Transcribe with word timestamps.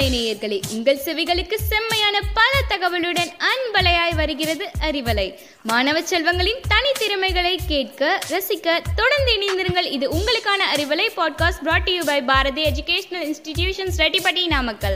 அறிவலை 0.00 0.02
நேயர்களே 0.02 0.60
உங்கள் 0.72 1.00
செவிகளுக்கு 1.04 1.54
செம்மையான 1.54 2.20
பல 2.34 2.50
தகவலுடன் 2.68 3.32
அன்பலையாய் 3.38 4.14
வருகிறது 4.14 4.70
அறிவலை. 4.80 5.38
மாணவ 5.62 6.00
செல்வங்களின் 6.00 6.60
தனித்திறமைகளை 6.68 7.56
கேட்க 7.68 8.18
ரசிக்க 8.28 8.82
தொடர்ந்து 8.96 9.32
இணைந்திருங்கள். 9.36 9.92
இது 9.92 10.10
உங்களுக்கான 10.10 10.76
Arivalai 10.76 11.08
podcast 11.16 11.62
brought 11.62 11.90
you 11.90 12.04
by 12.04 12.22
Bharathi 12.22 12.62
educational 12.62 13.34
institutions 13.34 13.98
Rettipatti 13.98 14.46
Namakkal. 14.46 14.94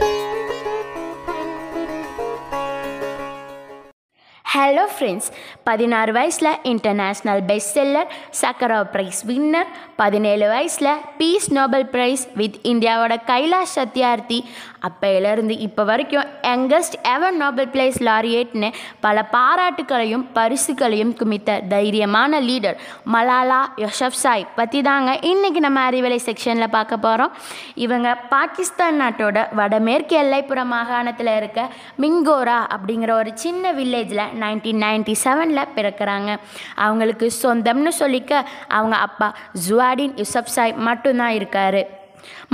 Hello 4.55 4.83
friends 4.89 5.29
பதினாறு 5.63 6.11
வயசில் 6.11 6.49
international 6.69 7.41
best 7.45 7.71
seller 7.71 8.11
Sakharov 8.39 8.77
prize 8.93 9.19
winner 9.25 9.69
பதினேழு 9.95 10.45
வயசில் 10.47 10.89
பீஸ் 11.17 11.47
நோபல் 11.51 11.85
ப்ரைஸ் 11.91 12.23
வித் 12.35 12.59
இந்தியாவோட 12.71 13.15
கைலாஷ் 13.27 13.73
சத்யார்த்தி 13.75 14.37
அப்போயிலேருந்து 14.81 15.55
இப்போ 15.59 15.83
வரைக்கும் 15.83 16.29
யங்கஸ்ட் 16.43 16.95
எவர் 17.11 17.35
நோபல் 17.35 17.69
ப்ரைஸ் 17.69 17.99
லாரியேட்னு 18.03 18.69
பல 18.99 19.25
பாராட்டுகளையும் 19.31 20.25
பரிசுகளையும் 20.35 21.13
குமித்த 21.15 21.57
தைரியமான 21.69 22.41
லீடர் 22.41 22.77
மலாலா 23.13 23.61
யொஷப்சாய் 23.83 24.47
பற்றி 24.55 24.81
தாங்க 24.81 25.17
இன்றைக்கி 25.25 25.61
நம்ம 25.61 25.83
அறிவிலை 25.87 26.21
செக்ஷனில் 26.25 26.73
பார்க்க 26.73 26.97
போகிறோம் 26.99 27.35
இவங்க 27.81 28.07
பாகிஸ்தான் 28.29 28.99
நாட்டோட 29.01 29.45
வடமேற்கு 29.55 30.17
எல்லைப்புற 30.17 30.63
மாகாணத்தில் 30.69 31.33
இருக்க 31.35 31.61
மிங்கோரா 32.01 32.59
அப்படிங்கிற 32.73 33.13
ஒரு 33.17 33.33
சின்ன 33.37 33.73
வில்லேஜில் 33.73 34.25
நைன்டீன் 34.45 34.83
நைன்டி 34.87 35.15
செவனில் 35.23 35.73
பிறக்கிறாங்க. 35.75 36.39
அவங்களுக்கு 36.75 37.31
சொந்தம்னு 37.43 37.93
சொல்லிக்க 37.99 38.43
அவங்க 38.67 38.95
அப்பா 38.95 39.35
ஜுவாடின் 39.67 40.23
யுசப்சாய் 40.23 40.75
மட்டும்தான் 40.75 41.37
இருக்கார். 41.41 42.03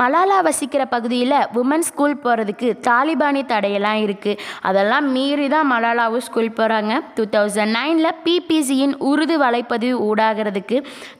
மலாலா 0.01 0.37
வசிக்கிற 0.47 0.83
பகுதியில் 0.93 1.37
உமன் 1.61 1.85
ஸ்கூல் 1.89 2.15
போகிறதுக்கு 2.23 2.69
தாலிபானி 2.87 3.41
தடையெல்லாம் 3.53 3.99
இருக்குது 4.05 4.39
அதெல்லாம் 4.69 5.07
மீறி 5.15 5.47
தான் 5.55 5.69
மலாலாவும் 5.73 6.25
ஸ்கூல் 6.27 6.49
போகிறாங்க 6.59 6.93
டூ 7.15 7.25
தௌசண்ட் 7.35 7.75
நைனில் 7.77 8.17
பிபிசியின் 8.25 8.95
உருது 9.09 9.37
வலைப்பதிவு 9.43 9.97
ஊடாகிறதுக்கு 10.09 10.77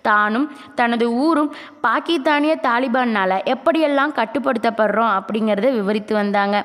தானும் 0.08 0.48
தனது 0.80 1.06
ஊரும் 1.26 1.52
பாகிஸ்தானிய 1.86 2.54
தாலிபானால் 2.68 3.36
எப்படியெல்லாம் 3.54 4.16
கட்டுப்படுத்தப்படுறோம் 4.20 5.14
அப்படிங்கிறத 5.18 5.68
விவரித்து 5.78 6.14
வந்தாங்க. 6.20 6.58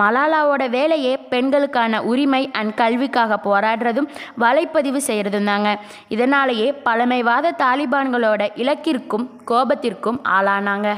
மலாலாவோட 0.00 0.62
வேலையே 0.76 1.14
பெண்களுக்கான 1.32 2.02
உரிமை 2.10 2.42
அண்ட் 2.60 2.74
கல்விக்காக 2.82 3.38
போராடுறதும் 3.48 4.10
வலைப்பதிவு 4.44 5.00
செய்கிறதும் 5.08 5.50
தாங்க. 5.52 5.70
இதனாலேயே 6.16 6.68
பழமைவாத 6.86 7.54
தாலிபான்களோட 7.64 8.42
இலக்கிற்கும் 8.62 9.26
கோபத்திற்கும் 9.50 10.20
ஆளானாங்க. 10.36 10.90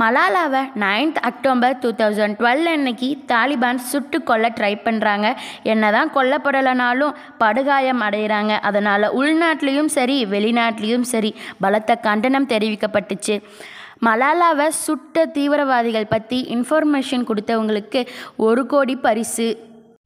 மலாலாவை 0.00 0.60
ninth 0.82 1.18
October 1.28 1.74
two 1.78 1.88
thousand 1.98 2.36
twelve 2.38 2.68
அன்னைக்கு 2.72 3.08
தாலிபான் 3.30 3.80
சுட்டு 3.90 4.18
கொல்ல 4.28 4.46
ட்ரை 4.58 4.70
பண்ணுறாங்க 4.84 5.26
என்னதான் 5.72 6.10
கொல்லப்படலைனாலும் 6.14 7.16
படுகாயம் 7.42 8.00
அடைகிறாங்க 8.06 8.52
அதனால் 8.68 9.06
உள்நாட்டிலையும் 9.20 9.90
சரி 9.96 10.16
வெளிநாட்டிலையும் 10.34 11.06
சரி 11.12 11.30
பலத்த 11.64 11.96
கண்டனம் 12.06 12.48
தெரிவிக்கப்பட்டுச்சு. 12.52 13.36
மலாலாவை 14.06 14.68
சுட்ட 14.84 15.24
தீவிரவாதிகள் 15.34 16.12
பற்றி 16.14 16.38
இன்ஃபர்மேஷன் 16.54 17.26
கொடுத்தவங்களுக்கு 17.30 18.00
ஒரு 18.46 18.64
கோடி 18.72 18.96
பரிசு 19.06 19.48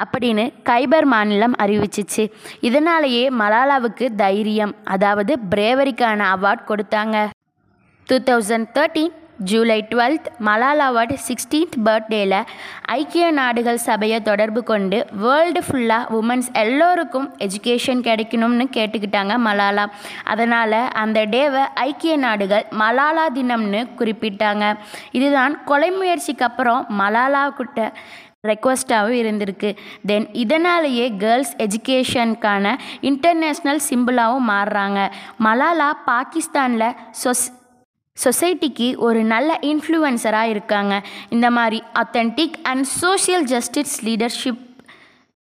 அப்படின்னு 0.05 0.45
கைபர் 0.71 1.09
மாநிலம் 1.13 1.55
அறிவிச்சிச்சு. 1.65 2.25
இதனாலேயே 2.69 3.23
மலாலாவுக்கு 3.43 4.09
தைரியம் 4.23 4.75
அதாவது 4.95 5.35
பிரேவரிக்கான 5.53 6.27
அவார்ட் 6.35 6.67
கொடுத்தாங்க. 6.73 7.17
Two 8.09 8.19
thousand 8.31 8.69
thirteen 8.79 9.15
July 9.39 9.87
twelfth 9.91 10.29
மலாலாவோட 10.45 11.17
sixteenth 11.27 11.77
பர்த்டேயில் 11.85 12.45
ஐக்கிய 12.83 13.31
நாடுகள் 13.31 13.77
சபையை 13.77 14.23
தொடர்பு 14.23 14.63
கொண்டு 14.63 15.07
வேர்ல்டு 15.13 15.63
ஃபுல்லாக 15.69 16.21
உமன்ஸ் 16.21 16.53
எல்லோருக்கும் 16.53 17.35
எஜுகேஷன் 17.39 18.03
கிடைக்கணும்னு 18.09 18.67
கேட்டுக்கிட்டாங்க 18.77 19.37
மலாலா. 19.45 19.87
அதனால் 20.25 20.89
அந்த 20.93 21.27
டேவை 21.27 21.65
ஐக்கிய 21.75 22.17
நாடுகள் 22.17 22.67
மலாலா 22.71 23.27
தினம்னு 23.35 23.87
குறிப்பிட்டாங்க. 23.99 24.77
இதுதான் 25.11 25.65
கொலை 25.65 25.91
முயற்சிக்கு 25.91 26.45
அப்புறம் 26.45 26.87
மலாலா 26.99 27.49
கிட்ட 27.49 27.93
ரெக்வஸ்ட்டாகவும் 28.47 29.21
இருந்திருக்கு. 29.23 29.77
தென் 30.07 30.33
இதனாலேயே 30.33 31.17
கேர்ள்ஸ் 31.19 31.57
எஜுகேஷனுக்கான 31.57 32.79
இன்டர்நேஷ்னல் 33.01 33.81
சிம்பிளாகவும் 33.91 34.49
மாறுறாங்க. 34.49 35.11
மலாலா 35.45 35.93
பாகிஸ்தானில் 36.07 36.95
சொஸ் 37.25 37.47
சொசைட்டிக்கு 38.25 38.97
ஒரு 38.97 39.23
நல்ல 39.25 39.59
இன்ஃப்ளூயன்சராக 39.63 40.53
இருக்காங்க. 40.55 41.03
இந்த 41.29 41.51
மாதிரி 41.51 41.83
authentic 42.03 42.57
and 42.63 42.85
social 42.85 43.45
justice 43.45 44.05
leadership 44.05 44.63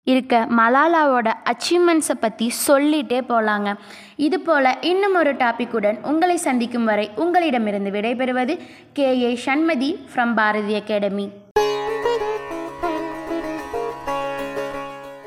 இருக்க 0.08 0.47
மலாலாவோட 0.58 1.30
அச்சீவ்மெண்ட்ஸை 1.52 2.16
பற்றி 2.19 2.52
சொல்லிகிட்டே 2.68 3.19
போகலாங்க 3.30 3.69
இது 4.16 4.40
போல் 4.40 4.69
இன்னும் 4.81 5.16
ஒரு 5.16 5.34
டாப்பிக்குடன் 5.34 5.97
உங்களை 6.02 6.38
சந்திக்கும் 6.38 6.85
வரை 6.85 7.09
உங்களிடமிருந்து 7.16 7.91
விடைபெறுவது 7.91 8.56
K 8.94 9.08
A 9.22 9.40
Sanmathi 9.46 9.91
from 10.14 10.34
Bharathi 10.34 10.75
academy 10.75 11.28